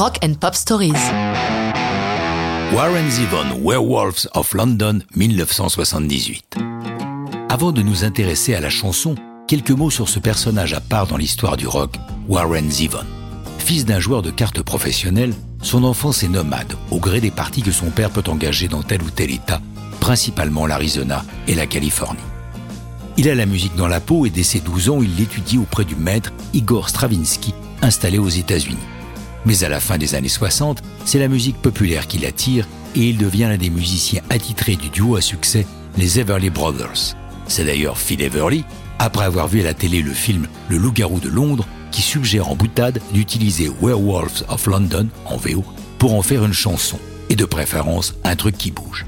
Rock 0.00 0.16
and 0.24 0.32
Pop 0.40 0.54
Stories. 0.54 0.94
Warren 2.72 3.10
Zevon, 3.10 3.60
Werewolves 3.62 4.26
of 4.32 4.54
London, 4.54 5.00
1978. 5.14 6.56
Avant 7.50 7.70
de 7.70 7.82
nous 7.82 8.02
intéresser 8.02 8.54
à 8.54 8.60
la 8.60 8.70
chanson, 8.70 9.14
quelques 9.46 9.72
mots 9.72 9.90
sur 9.90 10.08
ce 10.08 10.18
personnage 10.18 10.72
à 10.72 10.80
part 10.80 11.06
dans 11.06 11.18
l'histoire 11.18 11.58
du 11.58 11.66
rock, 11.66 11.96
Warren 12.28 12.70
Zevon. 12.70 13.04
Fils 13.58 13.84
d'un 13.84 14.00
joueur 14.00 14.22
de 14.22 14.30
cartes 14.30 14.62
professionnel, 14.62 15.34
son 15.60 15.84
enfance 15.84 16.22
est 16.22 16.28
nomade, 16.28 16.72
au 16.90 16.98
gré 16.98 17.20
des 17.20 17.30
parties 17.30 17.60
que 17.60 17.70
son 17.70 17.90
père 17.90 18.08
peut 18.08 18.24
engager 18.26 18.68
dans 18.68 18.82
tel 18.82 19.02
ou 19.02 19.10
tel 19.10 19.30
État, 19.30 19.60
principalement 20.00 20.66
l'Arizona 20.66 21.26
et 21.46 21.54
la 21.54 21.66
Californie. 21.66 22.20
Il 23.18 23.28
a 23.28 23.34
la 23.34 23.44
musique 23.44 23.76
dans 23.76 23.88
la 23.88 24.00
peau 24.00 24.24
et 24.24 24.30
dès 24.30 24.44
ses 24.44 24.60
12 24.60 24.88
ans, 24.88 25.02
il 25.02 25.14
l'étudie 25.16 25.58
auprès 25.58 25.84
du 25.84 25.94
maître 25.94 26.32
Igor 26.54 26.88
Stravinsky, 26.88 27.52
installé 27.82 28.16
aux 28.16 28.30
États-Unis. 28.30 28.78
Mais 29.46 29.64
à 29.64 29.68
la 29.68 29.80
fin 29.80 29.98
des 29.98 30.14
années 30.14 30.28
60, 30.28 30.82
c'est 31.04 31.18
la 31.18 31.28
musique 31.28 31.60
populaire 31.60 32.06
qui 32.06 32.18
l'attire 32.18 32.66
et 32.94 33.08
il 33.08 33.18
devient 33.18 33.46
l'un 33.48 33.56
des 33.56 33.70
musiciens 33.70 34.22
attitrés 34.30 34.76
du 34.76 34.88
duo 34.90 35.16
à 35.16 35.20
succès, 35.20 35.66
les 35.96 36.20
Everly 36.20 36.50
Brothers. 36.50 37.16
C'est 37.46 37.64
d'ailleurs 37.64 37.98
Phil 37.98 38.20
Everly, 38.22 38.64
après 38.98 39.24
avoir 39.24 39.48
vu 39.48 39.60
à 39.60 39.64
la 39.64 39.74
télé 39.74 40.02
le 40.02 40.12
film 40.12 40.46
Le 40.68 40.76
Loup-garou 40.76 41.20
de 41.20 41.28
Londres, 41.28 41.66
qui 41.90 42.02
suggère 42.02 42.48
en 42.48 42.54
boutade 42.54 43.00
d'utiliser 43.12 43.70
Werewolves 43.80 44.44
of 44.48 44.66
London, 44.66 45.08
en 45.24 45.36
VO, 45.36 45.64
pour 45.98 46.14
en 46.14 46.22
faire 46.22 46.44
une 46.44 46.52
chanson, 46.52 46.98
et 47.28 47.36
de 47.36 47.44
préférence 47.44 48.14
un 48.24 48.36
truc 48.36 48.56
qui 48.56 48.70
bouge. 48.70 49.06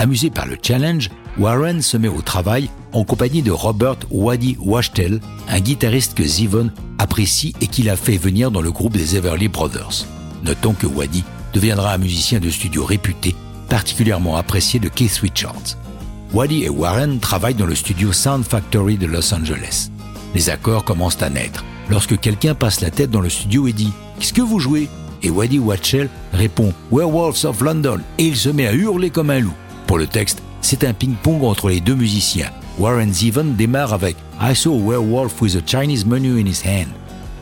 Amusé 0.00 0.30
par 0.30 0.46
le 0.46 0.56
challenge, 0.62 1.10
Warren 1.38 1.82
se 1.82 1.98
met 1.98 2.08
au 2.08 2.22
travail 2.22 2.70
en 2.94 3.04
compagnie 3.04 3.42
de 3.42 3.50
Robert 3.50 3.98
Waddy 4.10 4.56
Wachtel, 4.58 5.20
un 5.46 5.60
guitariste 5.60 6.14
que 6.14 6.24
Zevon 6.24 6.70
apprécie 6.96 7.54
et 7.60 7.66
qu'il 7.66 7.90
a 7.90 7.96
fait 7.96 8.16
venir 8.16 8.50
dans 8.50 8.62
le 8.62 8.72
groupe 8.72 8.96
des 8.96 9.16
Everly 9.16 9.48
Brothers. 9.48 10.06
Notons 10.42 10.72
que 10.72 10.86
Waddy 10.86 11.22
deviendra 11.52 11.92
un 11.92 11.98
musicien 11.98 12.40
de 12.40 12.48
studio 12.48 12.82
réputé, 12.82 13.36
particulièrement 13.68 14.38
apprécié 14.38 14.80
de 14.80 14.88
Keith 14.88 15.18
Richards. 15.18 15.76
Waddy 16.32 16.64
et 16.64 16.70
Warren 16.70 17.20
travaillent 17.20 17.52
dans 17.52 17.66
le 17.66 17.74
studio 17.74 18.10
Sound 18.10 18.46
Factory 18.46 18.96
de 18.96 19.06
Los 19.06 19.34
Angeles. 19.34 19.90
Les 20.34 20.48
accords 20.48 20.84
commencent 20.86 21.20
à 21.20 21.28
naître 21.28 21.62
lorsque 21.90 22.18
quelqu'un 22.18 22.54
passe 22.54 22.80
la 22.80 22.90
tête 22.90 23.10
dans 23.10 23.20
le 23.20 23.28
studio 23.28 23.66
et 23.66 23.74
dit 23.74 23.92
Qu'est-ce 24.18 24.32
que 24.32 24.40
vous 24.40 24.60
jouez? 24.60 24.88
Et 25.22 25.28
Waddy 25.28 25.58
Wachtel 25.58 26.08
répond 26.32 26.72
Werewolves 26.90 27.44
of 27.44 27.60
London 27.60 28.00
et 28.16 28.24
il 28.24 28.36
se 28.36 28.48
met 28.48 28.66
à 28.66 28.72
hurler 28.72 29.10
comme 29.10 29.28
un 29.28 29.40
loup. 29.40 29.52
Pour 29.90 29.98
le 29.98 30.06
texte, 30.06 30.40
c'est 30.60 30.84
un 30.84 30.92
ping-pong 30.92 31.42
entre 31.42 31.68
les 31.68 31.80
deux 31.80 31.96
musiciens. 31.96 32.52
Warren 32.78 33.12
Zevon 33.12 33.56
démarre 33.58 33.92
avec 33.92 34.16
I 34.40 34.54
saw 34.54 34.72
a 34.72 34.78
werewolf 34.78 35.42
with 35.42 35.56
a 35.56 35.60
Chinese 35.66 36.06
menu 36.06 36.40
in 36.40 36.46
his 36.46 36.62
hand. 36.64 36.86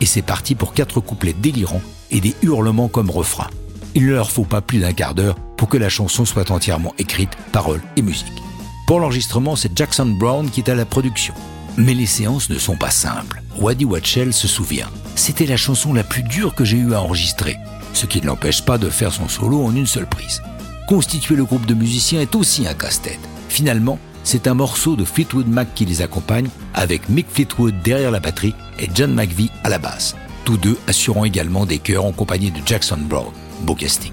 Et 0.01 0.07
c'est 0.07 0.23
parti 0.23 0.55
pour 0.55 0.73
quatre 0.73 0.99
couplets 0.99 1.35
délirants 1.39 1.83
et 2.09 2.19
des 2.19 2.35
hurlements 2.41 2.87
comme 2.87 3.11
refrain. 3.11 3.51
Il 3.93 4.07
ne 4.07 4.13
leur 4.13 4.31
faut 4.31 4.45
pas 4.45 4.61
plus 4.61 4.79
d'un 4.79 4.93
quart 4.93 5.13
d'heure 5.13 5.35
pour 5.57 5.69
que 5.69 5.77
la 5.77 5.89
chanson 5.89 6.25
soit 6.25 6.49
entièrement 6.49 6.95
écrite, 6.97 7.29
paroles 7.51 7.83
et 7.97 8.01
musique. 8.01 8.41
Pour 8.87 8.99
l'enregistrement, 8.99 9.55
c'est 9.55 9.77
Jackson 9.77 10.07
Brown 10.07 10.49
qui 10.49 10.61
est 10.61 10.71
à 10.71 10.75
la 10.75 10.85
production. 10.85 11.35
Mais 11.77 11.93
les 11.93 12.07
séances 12.07 12.49
ne 12.49 12.57
sont 12.57 12.77
pas 12.77 12.89
simples. 12.89 13.43
Waddy 13.59 13.85
Watchell 13.85 14.33
se 14.33 14.47
souvient. 14.47 14.89
C'était 15.13 15.45
la 15.45 15.55
chanson 15.55 15.93
la 15.93 16.03
plus 16.03 16.23
dure 16.23 16.55
que 16.55 16.65
j'ai 16.65 16.77
eu 16.77 16.95
à 16.95 17.01
enregistrer, 17.01 17.57
ce 17.93 18.07
qui 18.07 18.19
ne 18.19 18.25
l'empêche 18.25 18.65
pas 18.65 18.79
de 18.79 18.89
faire 18.89 19.13
son 19.13 19.27
solo 19.27 19.63
en 19.63 19.75
une 19.75 19.85
seule 19.85 20.09
prise. 20.09 20.41
Constituer 20.89 21.35
le 21.35 21.45
groupe 21.45 21.67
de 21.67 21.75
musiciens 21.75 22.19
est 22.19 22.33
aussi 22.33 22.67
un 22.67 22.73
casse-tête. 22.73 23.19
Finalement, 23.47 23.99
c'est 24.23 24.47
un 24.47 24.55
morceau 24.55 24.95
de 24.95 25.05
Fleetwood 25.05 25.47
Mac 25.47 25.75
qui 25.75 25.85
les 25.85 26.01
accompagne, 26.01 26.49
avec 26.73 27.09
Mick 27.09 27.27
Fleetwood 27.29 27.75
derrière 27.83 28.09
la 28.09 28.19
batterie 28.19 28.55
et 28.79 28.89
John 28.95 29.13
McVie 29.13 29.51
à 29.63 29.69
la 29.69 29.77
basse, 29.77 30.15
tous 30.45 30.57
deux 30.57 30.79
assurant 30.87 31.25
également 31.25 31.67
des 31.67 31.77
chœurs 31.77 32.05
en 32.05 32.11
compagnie 32.11 32.49
de 32.49 32.59
Jackson 32.65 32.97
Brown. 33.07 33.31
Beau 33.61 33.75
casting. 33.75 34.11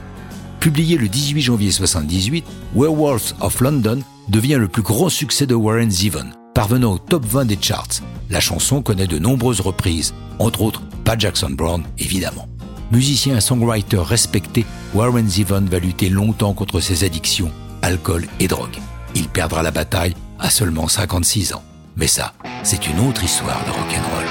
Publié 0.61 0.99
le 0.99 1.09
18 1.09 1.41
janvier 1.41 1.69
1978, 1.69 2.45
Werewolves 2.75 3.33
of 3.41 3.59
London 3.63 4.01
devient 4.29 4.59
le 4.61 4.69
plus 4.69 4.83
grand 4.83 5.09
succès 5.09 5.47
de 5.47 5.55
Warren 5.55 5.91
Zevon, 5.91 6.27
parvenant 6.53 6.93
au 6.93 6.99
top 6.99 7.25
20 7.25 7.47
des 7.47 7.59
charts. 7.59 8.03
La 8.29 8.41
chanson 8.41 8.83
connaît 8.83 9.07
de 9.07 9.19
nombreuses 9.19 9.63
reprises, 9.63 10.13
entre 10.39 10.61
autres 10.61 10.83
pas 11.05 11.17
Jackson 11.17 11.53
Brown 11.53 11.85
évidemment. 11.97 12.47
Musicien 12.93 13.39
et 13.39 13.41
songwriter 13.41 13.97
respecté, 13.97 14.67
Warren 14.97 15.29
Zevon 15.29 15.67
va 15.67 15.79
lutter 15.79 16.09
longtemps 16.09 16.55
contre 16.55 16.81
ses 16.81 17.05
addictions, 17.05 17.53
alcool 17.83 18.27
et 18.41 18.49
drogue. 18.49 18.79
Il 19.15 19.29
perdra 19.29 19.63
la 19.63 19.71
bataille 19.71 20.15
à 20.39 20.49
seulement 20.49 20.89
56 20.89 21.53
ans. 21.53 21.63
Mais 21.97 22.07
ça, 22.07 22.33
c'est 22.63 22.89
une 22.89 23.01
autre 23.01 23.23
histoire 23.23 23.63
de 23.67 23.73
rock'n'roll. 23.73 24.26